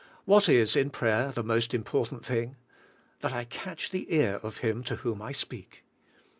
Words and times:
What 0.25 0.49
is, 0.49 0.75
in 0.75 0.89
prayer, 0.89 1.31
the 1.31 1.43
most 1.43 1.75
important 1.75 2.25
thing? 2.25 2.55
That 3.19 3.33
I 3.33 3.43
catch 3.43 3.91
the 3.91 4.11
ear 4.11 4.37
of 4.41 4.57
Him 4.57 4.83
to 4.85 4.95
whom 4.95 5.21
I 5.21 5.31
speak. 5.31 5.83